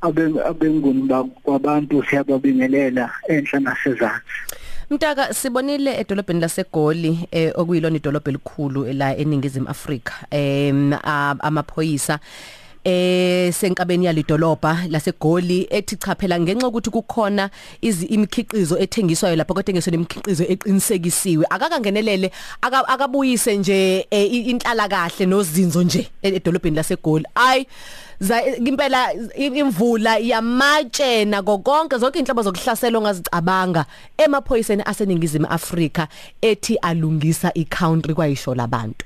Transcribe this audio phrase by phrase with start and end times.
[0.00, 1.08] abenguni
[1.42, 4.38] kwabantu siyababingelela enhla nasezantsi
[4.90, 12.18] Mtaka sibonile edolobheni laseGoli eh okuyilona idolobha elikhulu la eningizimu Afrika em amaphoyisa.
[12.88, 17.50] Eh senkabeni yalidolobha laseGoli ethi cha phela ngenxa ukuthi kukhona
[17.82, 21.44] imikhiqizo ethengiswayo lapha kodwa imikhiqizo eqinisekisiwe.
[21.50, 22.30] Akakangenelele
[22.62, 24.06] akabuyise nje
[24.50, 27.24] inhlala kahle nozinzo nje edolobheni laseGoli.
[27.34, 27.64] Ay
[28.64, 33.84] impela imvula yamatshe nako konke zonke inhlobo zokuhlasela ongazicabanga
[34.18, 36.08] emaphoyiseni aseningizimu Afrika
[36.42, 39.04] ethi alungisa icountry kwayisho labantu.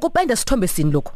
[0.00, 1.12] Kupende sithombe sini lokho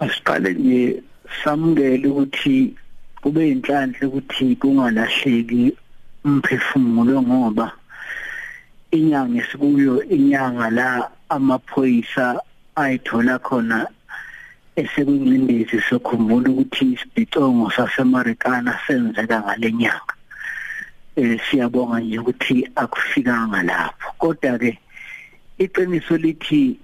[0.00, 1.02] asiqale nje
[1.44, 2.74] samukele ukuthi
[3.22, 5.76] kube inhlanhla ukuthi kungalahleki
[6.24, 7.66] umphefumulo ngoba
[8.96, 10.88] inyanga esikuyo inyanga la
[11.28, 12.40] amaphoyisa
[12.80, 13.78] ayithola khona
[14.80, 20.14] esekungcindezi sokhumbula ukuthi isibhicongo saseMarikana senzeka ngalenyanga
[21.16, 24.08] eh siyabonga nje ukuthi akufikanga lapho.
[24.18, 24.78] Kodwa ke
[25.58, 26.78] iqiniso lithi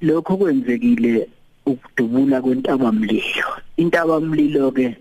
[0.00, 1.28] lokho kwenzekile
[1.72, 3.48] ukudubula kwentabamlilo.
[3.76, 4.96] Intabamlilo ke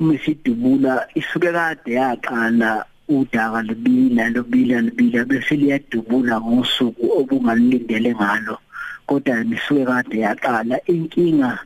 [0.00, 8.58] misidubula isuke kade yaqala udaka libila lobila libila bese liyadubula ngosuku obungalindele ngalo.
[9.06, 10.76] Kodwa nisuke kade yaqala.
[10.86, 11.58] Inkinga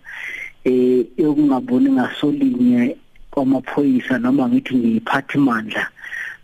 [0.64, 2.97] eh yokungaboni ngasolinye
[3.31, 5.84] kwamaphoyisa noma ngithi ngiyiphathimandla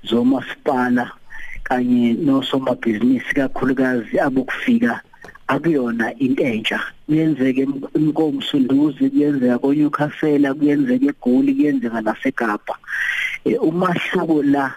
[0.09, 1.11] zomasipala
[1.65, 5.01] kanye nosomabhizinisi kakhulukazi abokufika
[5.53, 6.81] akuyona into entsha.
[7.07, 7.63] Kuyenzeka
[7.95, 12.75] inkomsunduzi kuyenzeka koNewcastle kuyenzeka eGoli kuyenzeka naseKapa.
[13.61, 14.75] Umahluko la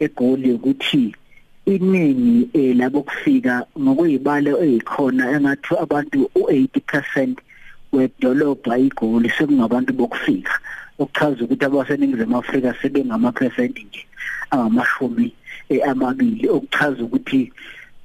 [0.00, 1.14] eGoli ukuthi
[1.66, 7.36] iningi eh labo kufika ngokuyibalo ezikhona engathi abantu u80%
[7.92, 10.54] wedolobha igoli sekungabantu bokufika.
[10.98, 14.06] Okuchaza ukuthi abaseningizimu Afrika sebengama percent nje
[14.50, 15.32] angamashumi
[15.90, 16.48] amabili.
[16.48, 17.52] Okuchaza ukuthi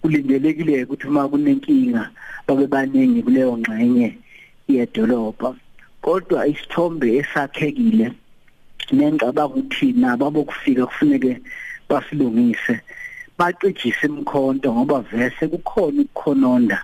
[0.02, 2.04] kulindelekile ukuthi uma kunenkinga
[2.48, 4.08] babe baningi kuleyo ngxenye
[4.68, 5.50] yedolobha.
[6.02, 8.08] Kodwa isithombe esakhekile
[8.96, 11.32] nengicabanga ukuthi nabo abokufika kufuneke
[11.90, 12.76] basilungise
[13.38, 16.80] bacijise imkhonto ngoba vese kukhona ukukhononda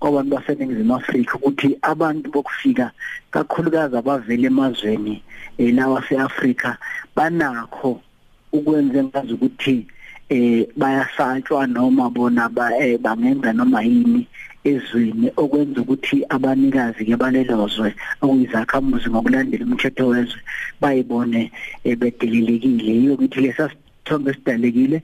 [0.00, 2.90] kwabantu baseningizimu Afrika ukuthi abantu bokufika
[3.32, 5.22] kakhulukazi abavela emazweni
[5.58, 6.78] lawa seAfrika
[7.16, 8.00] banakho
[8.52, 9.86] ukwenza ngazi ukuthi
[10.34, 14.22] eh bayasatshwa noma bona ba eh, bangenza noma yini
[14.64, 20.40] ezweni okwenza ukuthi abanikazi ke balelozwe okuyizakhamuzi ngokulandela umthetho wezwe
[20.80, 21.52] bayibone
[21.84, 22.92] eh, bedelelekile.
[22.98, 24.98] Yiyo ukuthi lesa isithombe esidalekile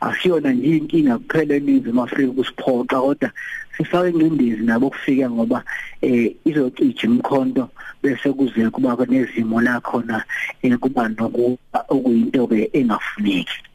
[0.00, 3.30] asiyona nje inkinga kuphela eningizimu Afrika kusiphoqa kodwa
[3.76, 5.64] sifake ingcindezi nabo kufika ngoba
[6.02, 7.68] eh izocija imkhonto
[8.02, 10.24] bese kuze kuba nezimo la khona
[10.62, 13.65] eh kuba nokuba okuyinto ke engafuneki.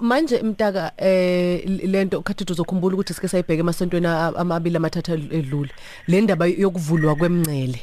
[0.00, 5.70] Manje mtaka eh lento khathi uzokhumbula ukuthi sike sayibheka emasontweni amabili amathatha edlule.
[6.06, 7.80] Le ndaba yokuvulwa kwemncele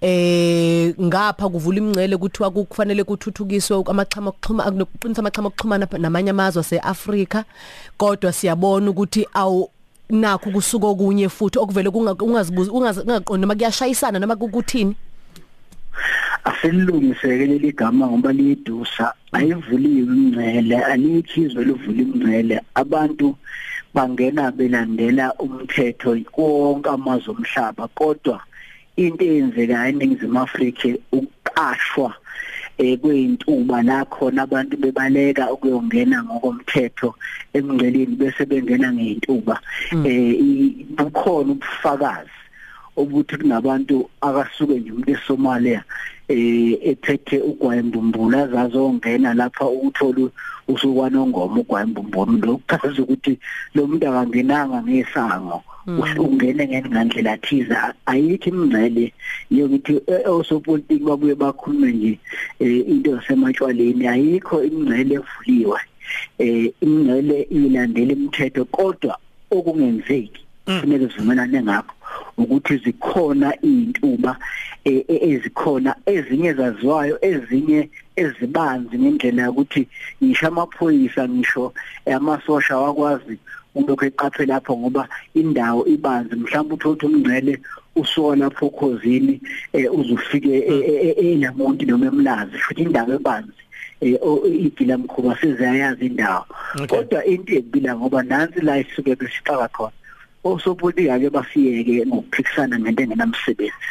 [0.00, 7.44] eh ngapha kuvula imncele kuthiwa kufanele kuthuthukiswe amaxhama okuxhuma nokuqinisa amaxhama okuxhumana namanye amazwe aseAfrika.
[7.98, 9.68] Kodwa siyabona ukuthi awu
[10.10, 14.96] nakho kusuka okunye futhi okuvele ungazibuza ungaqondi noma kuyashayisana noma kukuthini.
[16.44, 19.14] Aselungiseke leli gama ngoba liyidusa.
[19.32, 23.36] Ayivuliwe imncele alikhizwe livula imncele abantu
[23.94, 28.40] bangena belandela umthetho konke amazwe omhlaba kodwa
[28.96, 32.14] into eyenzekayo eningizimu Afrika ukuqashwa
[32.78, 37.14] eh kweintuba la khona abantu bebaleka ukuyongena ngokomthetho
[37.52, 39.60] emngceleni bese bengena ngeintuba
[39.92, 40.06] mm.
[40.06, 40.36] eh
[40.96, 42.39] bukhona ubufakazi.
[43.00, 45.80] Obuthi kunabantu akasuke nje umuntu eSomalia
[46.28, 50.30] eh ethethe ugwayimbumbulu azazongena lapha ukuthola
[50.72, 53.32] usukwanongoma ugwayimbumbulu lokuchaza ukuthi
[53.74, 55.58] lo muntu akangenanga ngesango.
[56.24, 59.12] Ungene ngandlela thiza ayikho imngcele
[59.50, 62.18] yokuthi e, osopolitiki babuye bakhulume nje
[62.60, 65.80] e, into yasematshwaleni ayikho imngcele evuliwe.
[66.38, 69.18] Eh imngcele ilandela imithetho kodwa
[69.50, 70.74] okungenzeki mm.
[70.74, 71.94] kufanele sivumelane ngakho
[72.38, 74.36] ukuthi zikhona izintuba
[74.84, 79.88] e, ezikhona ezinye zaziwayo ezinye ezibanzi ngendlela ukuthi
[80.22, 81.72] ngisho amaphoyisa ngisho
[82.16, 83.38] amasosha wakwazi
[83.74, 86.34] ulokho eqaphe lapho ngoba indawo ibanzi.
[86.34, 87.60] Mhlawumbe uthola umngcele
[87.96, 89.40] usuka lapho khozini
[89.72, 90.52] eh, uzufike
[91.22, 93.62] enamonti noma emlazi futhi indawo ebanzi
[94.00, 94.16] eh
[94.66, 96.44] igila mkhuba sezayazi indawo.
[96.88, 99.99] Kodwa into empila ngoba nansi la isuke besixaka khona
[100.44, 103.90] osopolitika ke bafiyeke ngokuphikisana ngento engenamsebenzi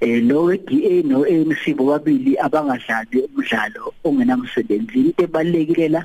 [0.00, 5.12] eh lo we-DA no ANC bobabili abangadlali umdlalo ongenamsebenzi.
[5.12, 6.02] Into ebalekile la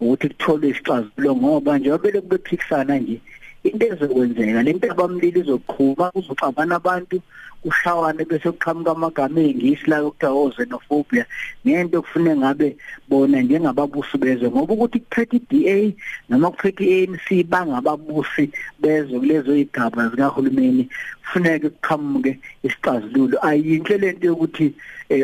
[0.00, 3.20] ukuthi kutholwe isixazululo ngoba njengoba bephikisana nje
[3.68, 7.16] into ezokwenzeka lento abamlili izoqhuma kuzoxabana abantu
[7.62, 11.24] kushawane bese kuqhamuka amagama engisi la okuthiwa oxenophobia
[11.66, 12.76] ngento kufanele ngabe
[13.08, 14.50] bona njengababusi bezwe.
[14.50, 15.96] Ngoba ukuthi kuphethe iDA
[16.28, 20.88] noma kuphethe iANC bangababusi bezwe kulezo igaba zikahulumeni
[21.22, 23.36] kufanele kuqhamuke isixazululo.
[23.42, 24.74] Ayinhle lento yokuthi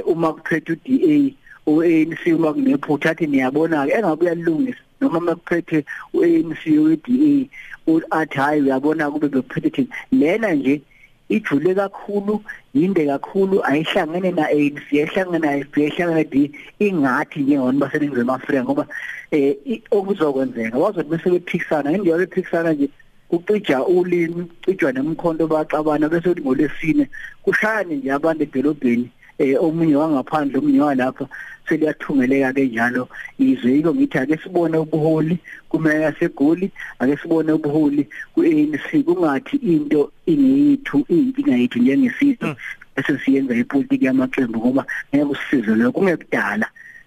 [0.06, 1.34] uma kuphethe uDA
[1.66, 5.84] uANC uma kunephutha athi niyabona ke engabuya lungisa noma makuphethe
[6.14, 7.48] uANC weDA
[8.10, 10.80] athi hayi uyabona kube bekuphethe thina lena nje
[11.28, 12.42] ijule kakhulu
[12.74, 18.86] yinde kakhulu ayihlangene na ANC ehlangene na FP ehlangene D ingathi njengona baseningizimu Afrika ngoba
[19.30, 19.56] eh
[19.90, 22.88] okuzokwenzeka wazothi bese bephikisana indiyo bephikisana nje
[23.28, 27.08] kucija ulimi cijwa nemkhonto baxabana bese uthi ngolesine
[27.42, 29.08] kushayane nje abantu edolobheni.
[29.38, 31.26] Eh omunye wangaphandle omunye walapha
[31.68, 33.08] seliyathungeleka kenjalo
[33.38, 35.38] izwe yiko ngithi ake sibone ubuholi
[35.68, 42.56] kumeya segoli ake sibone ubuholi ku-ANC kungathi into ingeyithu inkinga yethu njengesizwe
[42.96, 45.92] bese siyenza ipolitiki yamaqembu ngoba ngeke usisize lokho.
[45.92, 46.66] Kungekudala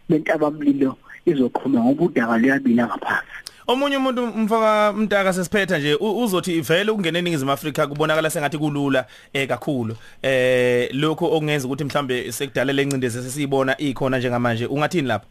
[0.09, 3.37] lento abamlilo izoqhuma ngoba udaka luyabila ngaphansi.
[3.67, 9.47] Omunye umuntu mfaka mntaka sesiphetha nje uzothi vele ukungena eningizimu Afrika kubonakala sengathi kulula eh
[9.47, 9.95] kakhulu.
[10.21, 14.65] Eh lokho okungenza ukuthi mhlambe sekudala lencindezi sesiyibona ikhona njengamanje.
[14.65, 15.25] Ungathini lapho?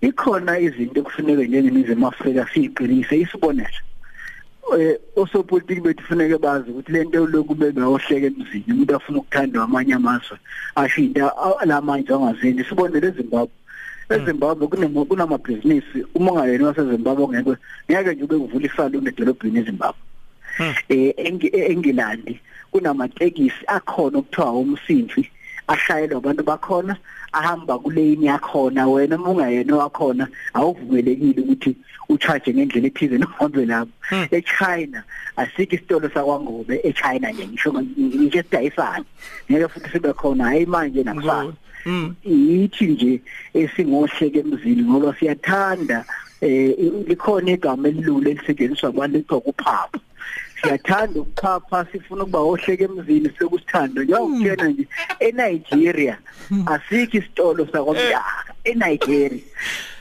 [0.00, 3.80] Ikhona izinto kufanele njengeningizimu Afrika siyiqinise isibonelo.
[4.78, 10.38] Eh osopolitiki bethu kufanele bazi ukuthi lento lokhu bebeyohleka emzini umuntu afuna ukuthandwa amanye amazwe
[10.74, 11.32] ashinda
[11.66, 13.52] lamanje angazenzi sibonele eZimbabwe.
[14.10, 14.66] eZimbabwe
[15.08, 16.04] kunamabhizinisi.
[16.14, 17.54] Uma ungayena waseZimbabwe ngeke
[17.90, 20.02] ngeke nje ube kuvula isaluni edolobheni eZimbabwe.
[20.88, 21.12] Eh
[21.70, 22.40] eNgilandi
[22.70, 25.30] kunamatekisi akhona okuthiwa umsindvi
[25.68, 26.96] ashayelwa abantu bakhona
[27.32, 31.76] ahamba kulane yakhona wena uma ungayena wakhona awuvumelekile ukuthi
[32.08, 33.92] ucharge ngendlela ethize nohambe lapho.
[34.30, 35.02] eChina
[35.36, 39.04] asikho isitolo sakwangobe eChina nje ngisho ngisho sidayisana
[39.50, 41.52] ngeke futhi sibe khona hayi manje nakusasa
[42.24, 43.20] yithi nje
[43.54, 46.04] esingohleke emzini ngoba siyathanda
[46.40, 46.76] eh
[47.08, 49.98] likhona igama elilula elisetshenziswa abantu ekuthiwa kuphapha
[50.64, 54.88] siyathanda ukuphapha sifuna ukuba ohleke emzini sokusithanda ngiyakutshela nje
[55.20, 56.18] eNigeria
[56.66, 59.44] asikho isitolo sakwamdaka eNigeria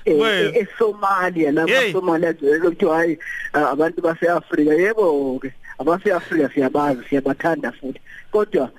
[0.05, 3.17] eSomalia lapha Somalia lokuthi hayi
[3.53, 7.99] abantu baseAfrika yebo ke abaseAfrika siyabazi siyabathanda futhi.
[8.31, 8.71] Kodwa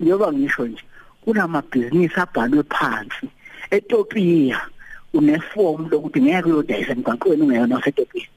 [0.00, 0.82] njengoba ngisho nje
[1.24, 3.26] kunamabhizinisi abhalwe phansi.
[3.70, 4.60] eTopia
[5.14, 8.28] uneform lokuthi ngeke uyodayisa emgaqweni ungeyona waseTopia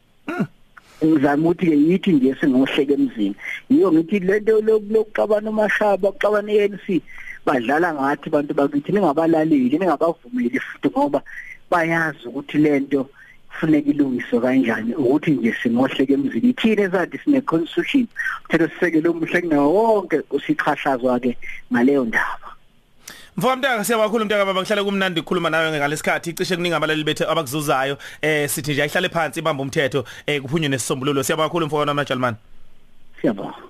[1.03, 3.35] ngizama ukuthi ke yithi nje singohleke emzini.
[3.69, 7.01] Yiyo ngithi lento lokuxabana umashaba ukuxabana iANC
[7.45, 11.21] badlala ngathi abantu bakithi ningabalaleli ningabavumeli futhi ngoba
[11.71, 13.09] bayazi ukuthi lento
[13.49, 16.53] kufuneka ilungiswe kanjani ukuthi nje singohleke emzini.
[16.53, 18.07] Thina ezathi sine constitution
[18.45, 21.37] uthethe sisekelo omuhle kunawo wonke usichashazwa ke
[21.71, 22.44] ngaleyo ndaba.
[23.37, 26.33] Mfowethu Mtaka siyabakakhulu Mtaka baba kuhlale kumnandi ukukhuluma nawe ngalesikhathi.
[26.33, 31.23] Cishe kuningi abalali bethu abakuzuzayo eh sithi nje ayihlale phansi ibamba umthetho eh kuphunywe nesisombululo.
[31.23, 32.35] Siyabakakhulu mfowethu amajalman
[33.21, 33.65] Siyabonga.